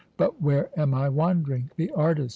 [0.17, 1.69] But where am I wandering?
[1.75, 2.29] 'The artist!'